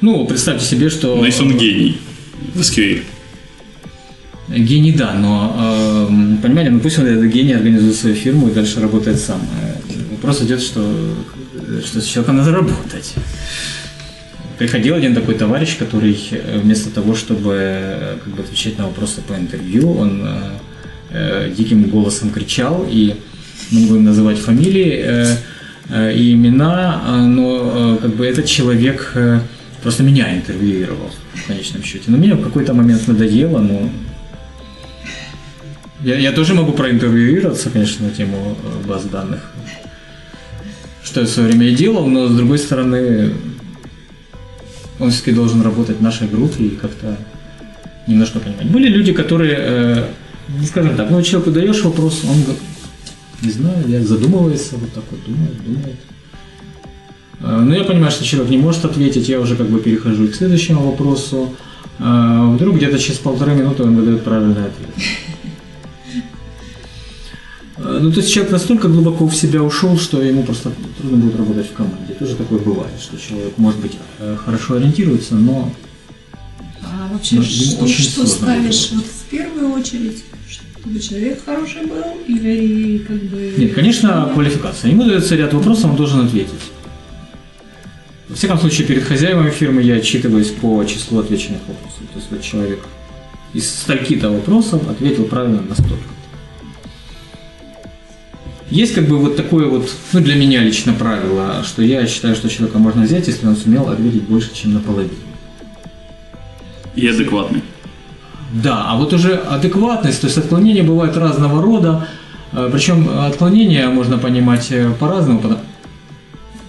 [0.00, 1.14] Ну, представьте себе, что...
[1.16, 1.98] Ну, если он гений
[2.54, 3.02] в SQL.
[4.48, 8.80] Гений, да, но, э, понимаете, ну пусть он этот гений организует свою фирму и дальше
[8.80, 9.40] работает сам.
[9.62, 9.76] Э,
[10.10, 11.14] Вопрос идет, что,
[11.84, 13.14] что с человеком надо работать.
[14.58, 19.20] Приходил один такой товарищ, который э, вместо того, чтобы э, как бы, отвечать на вопросы
[19.20, 20.50] по интервью, он э,
[21.10, 23.14] э, диким голосом кричал, и
[23.70, 25.36] мы не будем называть фамилии э, э,
[25.90, 29.40] и имена, э, но э, как бы этот человек э,
[29.82, 32.04] просто меня интервьюировал в конечном счете.
[32.08, 33.88] Но мне в какой-то момент надоело, но
[36.02, 39.50] я, я тоже могу проинтервьюироваться, конечно, на тему э, баз данных.
[41.02, 43.32] Что я в свое время и делал, но с другой стороны,
[45.00, 47.16] он все-таки должен работать в нашей группе и как-то
[48.06, 48.66] немножко понимать.
[48.66, 50.04] Были люди, которые, э,
[50.48, 52.44] ну, скажем так, ну, человеку даешь вопрос, он,
[53.42, 55.96] не знаю, я задумывается, вот так вот думает, думает.
[57.40, 60.34] Э, Но я понимаю, что человек не может ответить, я уже как бы перехожу к
[60.34, 61.54] следующему вопросу.
[61.98, 64.90] Э, Вдруг где-то через полторы минуты он выдает правильный ответ.
[67.76, 71.36] Э, Ну, то есть человек настолько глубоко в себя ушел, что ему просто трудно будет
[71.36, 72.14] работать в команде.
[72.18, 75.72] Тоже такое бывает, что человек, может быть, э, хорошо ориентируется, но
[76.82, 80.24] А вообще, Ну, ему что, что ставишь вот в первую очередь?
[80.80, 83.54] Чтобы человек хороший был или как бы...
[83.56, 84.90] Нет, конечно, квалификация.
[84.90, 86.52] Ему дается ряд вопросов, он должен ответить.
[88.28, 92.00] Во всяком случае, перед хозяевами фирмы я отчитываюсь по числу отвеченных вопросов.
[92.12, 92.80] То есть вот человек
[93.54, 96.04] из стольки-то вопросов ответил правильно на столько.
[98.70, 102.50] Есть как бы вот такое вот, ну для меня лично правило, что я считаю, что
[102.50, 105.14] человека можно взять, если он сумел ответить больше, чем наполовину.
[106.94, 107.62] И адекватный.
[108.52, 112.08] Да, а вот уже адекватность, то есть отклонения бывают разного рода,
[112.52, 115.40] э, причем отклонения можно понимать э, по-разному,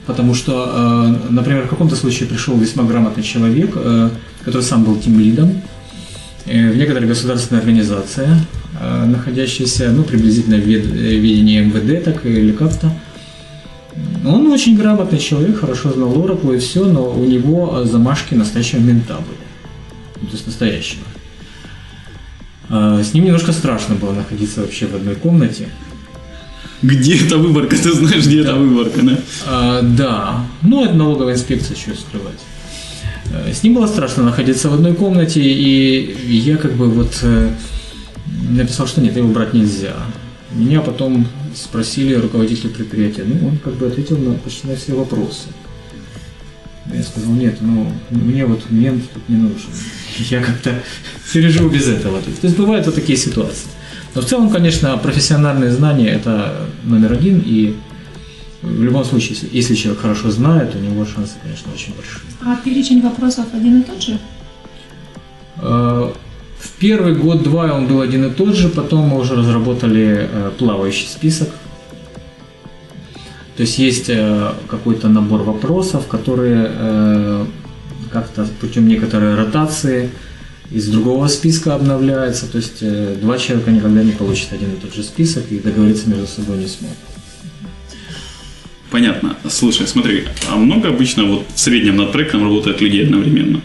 [0.05, 3.77] потому- что, э, например, в каком-то случае пришел весьма грамотный человек,
[4.43, 5.61] который сам был тимлидом
[6.45, 8.27] в некоторой государственной организации,
[9.05, 12.91] находящейся, ну, приблизительно в вед- ведении МВД, так или как-то.
[14.25, 19.13] Он очень грамотный человек, хорошо знал Oracle и все, но у него замашки настоящего мента
[19.13, 20.27] были.
[20.29, 21.03] То есть настоящего.
[22.69, 25.69] А, С ним немножко страшно было находиться вообще в одной комнате.
[26.81, 27.75] Где эта выборка?
[27.75, 29.19] Ты знаешь, где эта выборка, да?
[29.47, 32.39] А, да, ну это налоговая инспекция, что скрывать.
[33.33, 37.53] Э, С ним было страшно находиться в одной комнате, и я как бы вот э,
[38.49, 39.95] написал, что нет, его брать нельзя.
[40.51, 45.47] Меня потом спросили руководитель предприятия, ну он как бы ответил на почти на все вопросы.
[46.91, 49.69] Я сказал, нет, ну мне вот мент тут не нужен.
[50.29, 50.71] Я как-то
[51.33, 52.21] переживу без этого.
[52.21, 53.67] То есть бывают вот такие ситуации.
[54.15, 57.75] Но в целом, конечно, профессиональные знания– это номер один, и
[58.61, 62.21] в любом случае, если, если человек хорошо знает, у него шансы, конечно, очень большие.
[62.41, 64.19] А перечень вопросов один и тот же?
[65.57, 66.11] Э,
[66.59, 71.07] В первый год-два он был один и тот же, потом мы уже разработали э, плавающий
[71.07, 71.49] список.
[73.55, 77.45] То есть есть э, какой-то набор вопросов, которые
[78.11, 80.09] как-то путем некоторой ротации
[80.71, 82.47] из другого списка обновляются.
[82.47, 86.09] То есть э, два человека никогда не получат один и тот же список и договориться
[86.09, 86.97] между собой не смогут.
[88.91, 89.37] Понятно.
[89.47, 93.61] Слушай, смотри, а много обычно вот в среднем над проектом работает людей одновременно?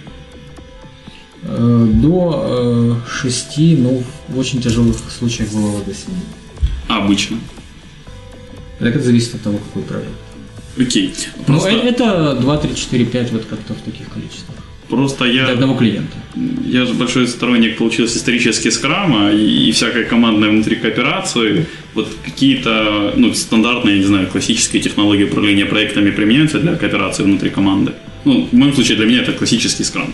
[1.42, 6.16] Э, До э, шести, ну, в очень тяжелых случаях бывало до семи.
[6.88, 7.38] А, обычно.
[8.78, 10.11] Так это зависит от того, какой проект.
[10.78, 11.14] Окей.
[11.37, 14.56] Ну, Просто, э- это 2, 3, 4, 5, вот как-то в таких количествах.
[14.88, 16.16] просто Для я, одного клиента.
[16.66, 21.66] я же большой сторонник получился исторически скрама и, и всякой командной внутри кооперации.
[21.94, 27.50] Вот какие-то ну, стандартные, я не знаю, классические технологии управления проектами применяются для кооперации внутри
[27.50, 27.92] команды.
[28.24, 30.12] Ну, в моем случае для меня это классический скрам.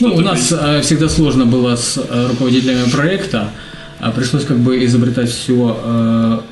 [0.00, 3.52] Ну, у нас э, всегда сложно было с э, руководителями проекта.
[4.00, 6.42] а Пришлось как бы изобретать все,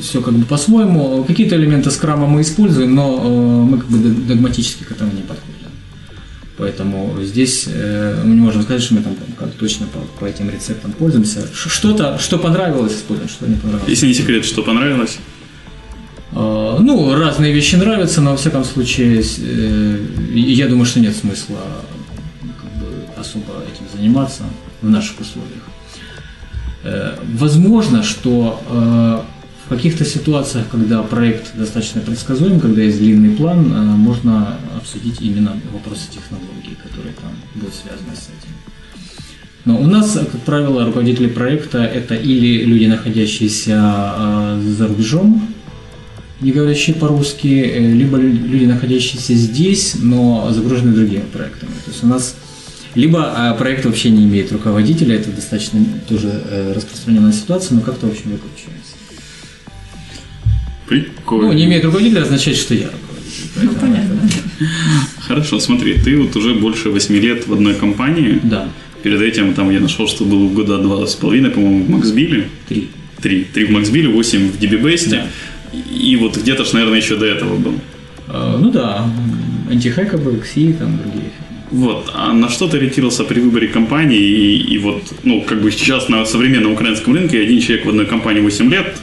[0.00, 1.24] все как бы по-своему.
[1.24, 5.22] Какие-то элементы скрама мы используем, но э, мы как бы дог- догматически к этому не
[5.22, 5.50] подходим.
[6.56, 10.48] Поэтому здесь э, мы не можем сказать, что мы там как точно по, по этим
[10.50, 11.48] рецептам пользуемся.
[11.52, 13.88] Что-то, что понравилось, используем, что не понравилось.
[13.90, 15.18] Если не секрет, что понравилось.
[16.32, 19.98] Э, Ну, разные вещи нравятся, но во всяком случае, э,
[20.34, 21.58] я думаю, что нет смысла
[22.40, 22.86] как бы,
[23.20, 24.42] особо этим заниматься
[24.82, 25.62] в наших условиях.
[27.38, 28.60] Возможно, что
[29.64, 35.56] в каких-то ситуациях, когда проект достаточно предсказуем, когда есть длинный план, э, можно обсудить именно
[35.72, 38.52] вопросы технологий, которые там будут связаны с этим.
[39.64, 43.80] Но у нас, как правило, руководители проекта это или люди, находящиеся
[44.18, 45.48] э, за рубежом,
[46.42, 51.72] не говорящие по-русски, э, либо лю- люди, находящиеся здесь, но загружены другими проектами.
[51.86, 52.34] То есть у нас
[52.94, 58.30] либо проект вообще не имеет руководителя, это достаточно тоже распространенная ситуация, но как-то, в общем,
[58.30, 58.83] выкручивается.
[60.88, 61.48] Прикольно.
[61.48, 63.62] Ну, не имеет руководителя означает, что я руководитель.
[63.62, 64.20] Ну, понятно.
[65.20, 68.40] Хорошо, смотри, ты вот уже больше 8 лет в одной компании.
[68.42, 68.68] Да,
[69.02, 72.48] Перед этим там я нашел, что был года два с половиной, по-моему, в Максбиле.
[72.68, 72.88] три.
[73.20, 73.44] Три.
[73.44, 75.10] Три в Максбиле, восемь в DBBest.
[75.10, 75.26] Да.
[75.94, 77.74] И вот где-то ж, наверное, еще до этого был.
[78.28, 79.06] Э, Ну да,
[79.70, 81.30] антихайка был, XI, там другие.
[81.70, 82.10] Вот.
[82.14, 84.18] А на что ты ориентировался при выборе компании?
[84.18, 88.06] И, и вот, ну, как бы сейчас на современном украинском рынке один человек в одной
[88.06, 88.96] компании 8 лет,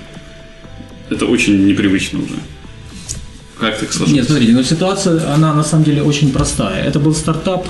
[1.11, 2.35] это очень непривычно уже.
[3.59, 4.13] Как так сложилось?
[4.13, 6.83] Нет, смотрите, но ситуация, она на самом деле очень простая.
[6.83, 7.67] Это был стартап.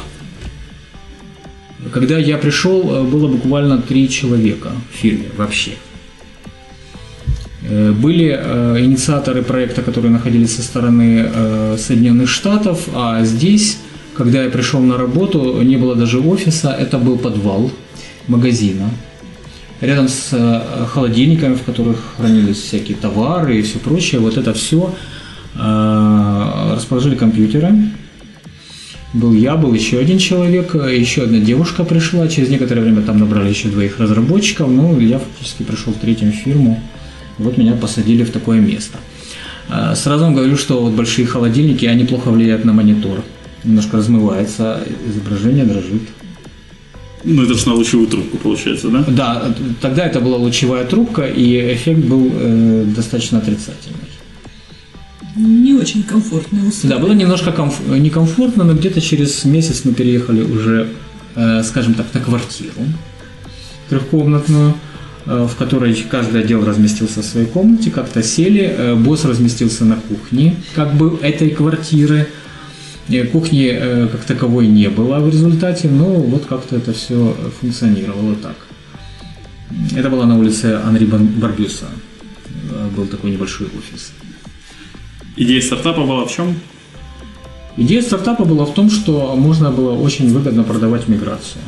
[1.92, 5.72] Когда я пришел, э, было буквально три человека в фирме вообще.
[7.64, 11.30] Э, были э, инициаторы проекта, которые находились со стороны
[11.78, 13.78] Соединенных Штатов, а здесь,
[14.16, 17.72] когда я пришел на работу, не было даже офиса, это был подвал
[18.28, 18.90] магазина.
[19.82, 24.94] Рядом с холодильниками, в которых хранились всякие товары и все прочее, вот это все
[25.56, 27.74] расположили компьютеры.
[29.14, 32.28] Был я, был еще один человек, еще одна девушка пришла.
[32.28, 34.70] Через некоторое время там набрали еще двоих разработчиков.
[34.70, 36.80] Ну, я фактически пришел в третью фирму
[37.42, 38.98] вот меня посадили в такое место.
[39.70, 43.24] А, сразу вам говорю, что вот большие холодильники, они плохо влияют на монитор.
[43.64, 46.02] Немножко размывается, изображение дрожит.
[47.24, 49.04] Ну, это же на лучевую трубку получается, да?
[49.08, 53.98] Да, тогда это была лучевая трубка, и эффект был э, достаточно отрицательный.
[55.36, 56.96] Не очень комфортные условия.
[56.96, 60.90] Да, было немножко комф- некомфортно, но где-то через месяц мы переехали уже,
[61.36, 62.82] э, скажем так, на квартиру
[63.90, 64.74] трехкомнатную.
[65.26, 69.96] Э, в которой каждый отдел разместился в своей комнате, как-то сели, э, босс разместился на
[69.96, 72.28] кухне, как бы этой квартиры.
[73.10, 78.56] Э, кухни как таковой не было в результате, но вот как-то это все функционировало так.
[79.96, 81.86] Это было на улице Анри Барбюса.
[82.96, 84.12] Был такой небольшой офис.
[85.38, 86.56] Идея стартапа была в чем?
[87.78, 91.62] Идея стартапа была в том, что можно было очень выгодно продавать миграцию.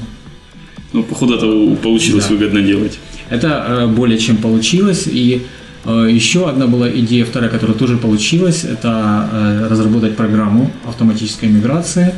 [0.91, 2.36] Ну, походу, это получилось да.
[2.36, 3.00] выгодно делать.
[3.30, 5.08] Это э, более чем получилось.
[5.08, 11.50] И э, еще одна была идея, вторая, которая тоже получилась, это э, разработать программу автоматической
[11.50, 12.13] миграции,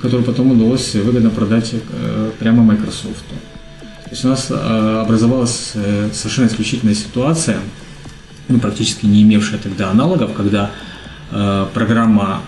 [0.00, 1.74] которую потом удалось выгодно продать
[2.38, 3.24] прямо Microsoft.
[4.04, 5.72] То есть у нас образовалась
[6.12, 7.56] совершенно исключительная ситуация,
[8.48, 10.70] ну, практически не имевшая тогда аналогов, когда
[11.72, 12.42] программа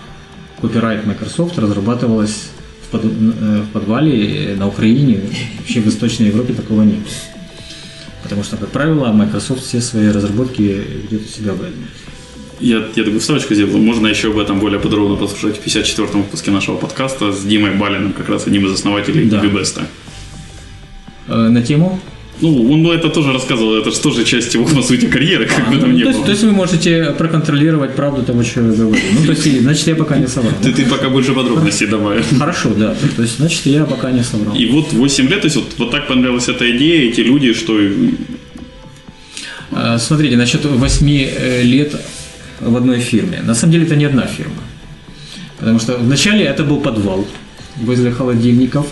[0.61, 2.49] Copyright Microsoft разрабатывалась
[2.87, 5.21] в, под, в подвале на Украине,
[5.57, 7.36] вообще в Восточной Европе такого не было.
[8.27, 11.85] Потому что, как правило, Microsoft все свои разработки ведет у себя в Redmi.
[12.59, 13.77] Я, я такую вставочку сделал.
[13.77, 18.11] Можно еще об этом более подробно послушать в 54-м выпуске нашего подкаста с Димой Балиным,
[18.11, 19.41] как раз одним из основателей да.
[19.41, 19.81] DBBest.
[21.27, 22.01] Э, на тему?
[22.39, 25.67] Ну, он ну, это тоже рассказывал, это же тоже часть его, по сути, карьеры, как
[25.67, 26.25] а, бы там ну, ни то было.
[26.25, 29.01] то есть вы можете проконтролировать правду того, что я говорю.
[29.19, 30.53] Ну, то есть, значит, я пока не соврал.
[30.61, 32.21] Ты, ты пока больше подробностей давай.
[32.37, 32.95] Хорошо, да.
[33.15, 34.55] То есть, значит, я пока не соврал.
[34.55, 37.79] И вот 8 лет, то есть, вот, вот так понравилась эта идея, эти люди, что
[39.71, 41.95] а, смотрите, насчет 8 э, лет
[42.59, 43.41] в одной фирме.
[43.43, 44.61] На самом деле это не одна фирма.
[45.59, 47.27] Потому что вначале это был подвал
[47.77, 48.87] возле холодильников,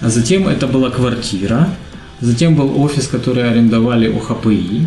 [0.00, 1.68] а затем это была квартира,
[2.22, 4.86] затем был офис, который арендовали у ХПИ,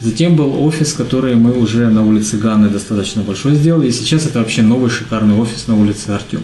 [0.00, 4.38] затем был офис, который мы уже на улице Ганны достаточно большой сделали, и сейчас это
[4.38, 6.42] вообще новый шикарный офис на улице Артема.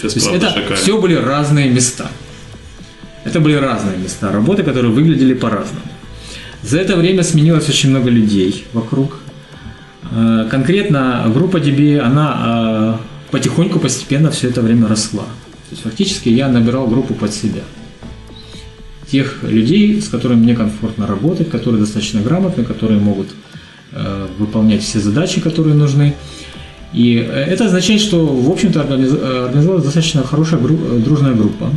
[0.00, 0.76] То есть это шикарный.
[0.76, 2.10] все были разные места.
[3.24, 5.86] Это были разные места работы, которые выглядели по-разному.
[6.62, 9.18] За это время сменилось очень много людей вокруг.
[10.10, 15.24] Э, конкретно группа DB, она э, потихоньку, постепенно все это время росла.
[15.24, 17.62] То есть фактически я набирал группу под себя.
[19.12, 23.28] Тех людей, с которыми мне комфортно работать, которые достаточно грамотны, которые могут
[23.92, 26.14] э, выполнять все задачи, которые нужны.
[26.94, 31.68] И это означает, что, в общем-то, организовалась достаточно хорошая дружная группа,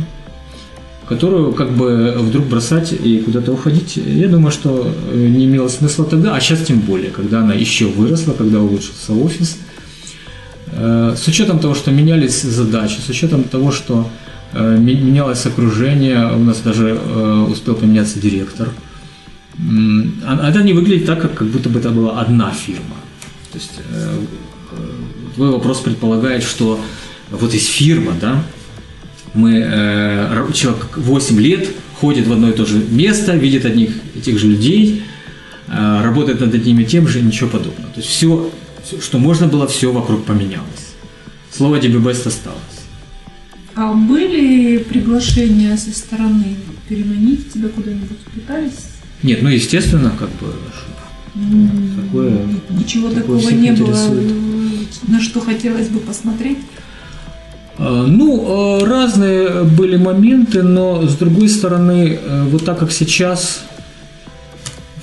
[1.06, 6.06] которую как бы вдруг бросать и куда-то уходить, я думаю, что э, не имело смысла
[6.06, 9.58] тогда, а сейчас тем более, когда она еще выросла, когда улучшился офис.
[10.72, 14.25] Э, с учетом того, что менялись задачи, с учетом того, что э,
[14.58, 16.94] менялось окружение, у нас даже
[17.50, 18.68] успел поменяться директор.
[20.26, 22.96] А, это не выглядит так, как, будто бы это была одна фирма.
[23.52, 23.72] То есть
[25.34, 26.80] твой вопрос предполагает, что
[27.30, 28.42] вот есть фирма, да,
[29.36, 31.68] мы, э, человек 8 лет
[32.00, 35.02] ходит в одно и то же место, видит одних и тех же людей,
[35.68, 37.92] э, работает над одним и тем же, ничего подобного.
[37.94, 38.50] То есть все,
[38.84, 40.94] все что можно было, все вокруг поменялось.
[41.52, 42.75] Слово DBBest осталось.
[43.76, 46.56] А были приглашения со стороны
[46.88, 48.18] переманить тебя куда-нибудь?
[48.34, 48.86] Пытались?
[49.22, 50.54] Нет, ну естественно, как бы
[52.02, 52.38] такое.
[52.70, 53.98] Ничего такое такого не было,
[55.08, 56.56] на что хотелось бы посмотреть.
[57.76, 63.60] А, ну, а, разные были моменты, но с другой стороны, э, вот так как сейчас,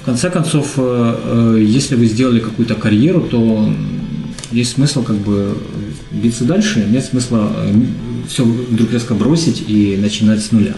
[0.01, 3.69] в конце концов, э, э, если вы сделали какую-то карьеру, то
[4.51, 5.55] есть смысл как бы
[6.11, 7.51] биться дальше, нет смысла
[8.27, 10.75] все вдруг резко бросить и начинать с нуля.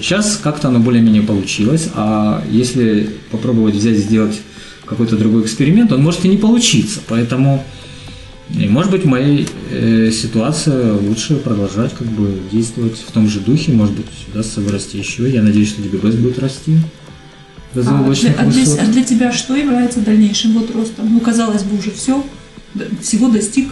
[0.00, 4.40] Сейчас как-то оно более-менее получилось, а если попробовать взять сделать
[4.84, 7.00] какой-то другой эксперимент, он может и не получиться.
[7.08, 7.64] Поэтому
[8.50, 13.40] и, может быть, в моей э, ситуации лучше продолжать как бы действовать в том же
[13.40, 15.28] духе, может быть, удастся вырасти еще.
[15.28, 16.78] Я надеюсь, что DBBS будет расти.
[18.38, 21.12] А для, а, для, а для тебя что является дальнейшим вот ростом?
[21.12, 22.24] Ну, казалось бы, уже все,
[23.02, 23.68] всего достиг.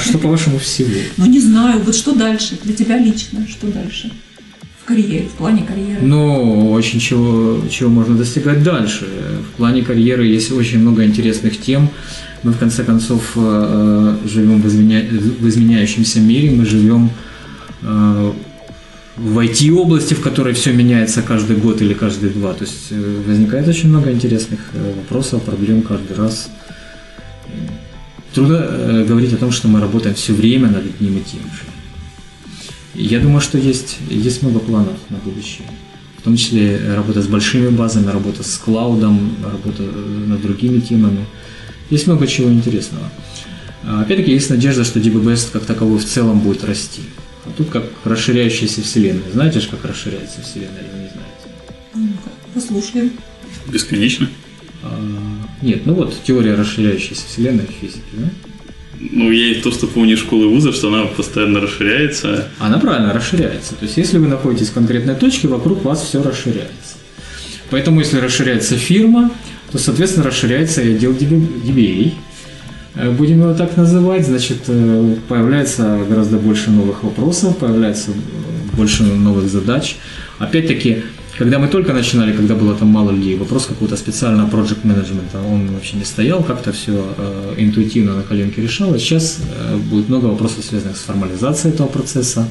[0.00, 0.90] Что, по-вашему, всего?
[1.16, 2.58] Ну, не знаю, вот что дальше?
[2.62, 4.10] Для тебя лично, что дальше?
[4.82, 6.00] В карьере, в плане карьеры.
[6.02, 9.06] Ну, очень чего, чего можно достигать дальше.
[9.52, 11.90] В плане карьеры есть очень много интересных тем.
[12.42, 15.04] Мы, в конце концов, э, э, живем в, изменя...
[15.40, 17.10] в изменяющемся мире, мы живем
[17.82, 18.32] э,
[19.16, 22.54] в IT-области, в которой все меняется каждый год или каждые два.
[22.54, 22.90] То есть
[23.26, 24.60] возникает очень много интересных
[24.96, 26.48] вопросов, проблем каждый раз.
[28.34, 31.62] Трудно э, говорить о том, что мы работаем все время над одним и тем же.
[32.94, 35.66] Я думаю, что есть, есть много планов на будущее.
[36.18, 41.26] В том числе работа с большими базами, работа с клаудом, работа э, над другими темами.
[41.88, 43.10] Есть много чего интересного.
[43.84, 47.02] А, Опять-таки есть надежда, что DBBS как таковой в целом будет расти.
[47.46, 49.30] А тут как расширяющаяся вселенная.
[49.32, 51.48] Знаете же, как расширяется вселенная или не знаете?
[51.94, 53.12] Ну-ка, Послушаем.
[53.66, 54.28] Бесконечно.
[54.82, 55.29] А,
[55.62, 58.28] Нет, ну вот теория расширяющейся вселенной в физике, да?
[59.00, 62.48] Ну, я и то, что помню из школы вузов, что она постоянно расширяется.
[62.58, 63.74] Она правильно расширяется.
[63.74, 66.98] То есть, если вы находитесь в конкретной точке, вокруг вас все расширяется.
[67.70, 69.30] Поэтому, если расширяется фирма,
[69.72, 72.12] то, соответственно, расширяется и отдел DBA.
[72.96, 79.04] Э, Будем его так называть, значит, э, появляется гораздо больше новых вопросов, появляется э, больше
[79.04, 79.96] новых задач.
[80.38, 81.04] Опять-таки,
[81.40, 85.68] когда мы только начинали, когда было там мало людей, вопрос какого-то специального проект менеджмента, он
[85.68, 86.92] вообще не стоял, как-то все
[87.56, 89.00] интуитивно на коленке решалось.
[89.00, 92.46] Сейчас э, будет много вопросов, связанных с формализацией этого процесса.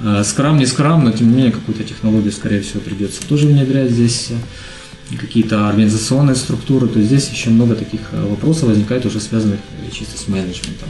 [0.00, 3.90] Э, Скрам, не скрам, но тем не менее какую-то технологию, скорее всего, придется тоже внедрять
[3.90, 6.86] здесь, э, какие-то организационные структуры.
[6.86, 10.88] То есть здесь еще много таких э, вопросов возникает уже связанных э, чисто с менеджментом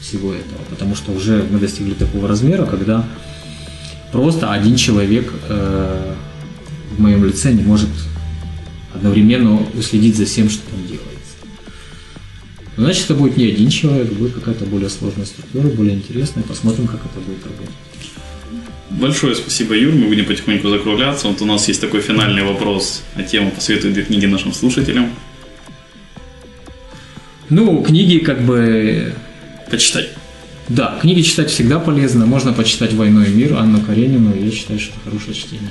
[0.00, 0.60] всего этого.
[0.70, 3.04] Потому что уже мы достигли такого размера, когда
[4.12, 6.14] просто один человек э,
[6.90, 7.88] в моем лице не может
[8.94, 11.08] одновременно уследить за всем, что там делается.
[12.76, 16.44] Ну, Значит, это будет не один человек, будет какая-то более сложная структура, более интересная.
[16.44, 17.74] Посмотрим, как это будет работать.
[18.90, 19.94] Большое спасибо, Юр.
[19.94, 21.28] Мы будем потихоньку закругляться.
[21.28, 25.10] Вот у нас есть такой финальный вопрос на тему «Посоветуй две книги нашим слушателям».
[27.50, 29.14] Ну, книги как бы...
[29.70, 30.08] Почитай.
[30.68, 32.26] Да, книги читать всегда полезно.
[32.26, 34.34] Можно почитать «Войну и мир» Анну Каренину.
[34.34, 35.70] Я считаю, что это хорошее чтение.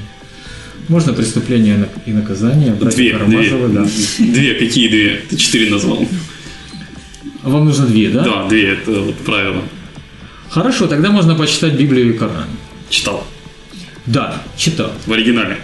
[0.88, 3.80] Можно «Преступление и наказание» Две, Карамазовы, две.
[3.80, 3.88] да.
[4.20, 5.22] Две, какие две?
[5.30, 6.06] Ты четыре назвал.
[7.44, 8.24] А Вам нужно две, да?
[8.24, 9.64] Да, две, это вот правило.
[10.50, 12.48] Хорошо, тогда можно почитать Библию и Коран.
[12.90, 13.26] Читал.
[14.06, 14.92] Да, читал.
[15.06, 15.58] В оригинале.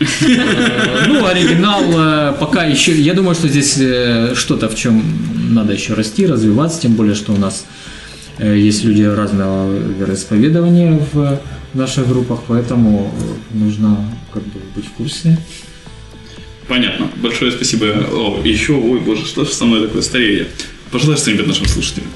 [0.00, 2.92] Ну, оригинал э, пока еще...
[3.00, 5.02] Я думаю, что здесь э, что-то, в чем
[5.50, 7.66] надо еще расти, развиваться, тем более, что у нас
[8.38, 11.40] э, есть люди разного вероисповедания в
[11.74, 13.12] наших группах, поэтому
[13.52, 13.98] э, нужно
[14.32, 15.38] как бы быть в курсе.
[16.68, 17.10] Понятно.
[17.16, 17.86] Большое спасибо.
[17.86, 20.48] О, еще, ой, боже, что же со мной такое старение?
[20.90, 22.08] Пожелай что-нибудь нашим слушателям.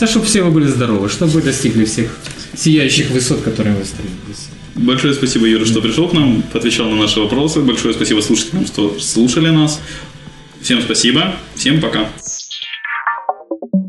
[0.00, 2.16] Да, чтобы все вы были здоровы, чтобы вы достигли всех
[2.56, 4.48] сияющих высот, к которым вы стремитесь.
[4.74, 7.60] Большое спасибо, Юра, что пришел к нам, отвечал на наши вопросы.
[7.60, 9.80] Большое спасибо слушателям, что слушали нас.
[10.60, 11.34] Всем спасибо.
[11.56, 12.08] Всем пока.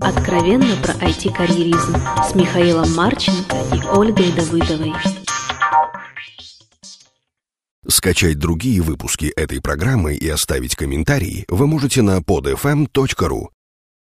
[0.01, 4.93] Откровенно про IT-карьеризм с Михаилом Марченко и Ольгой Давыдовой.
[7.87, 13.49] Скачать другие выпуски этой программы и оставить комментарии вы можете на podfm.ru.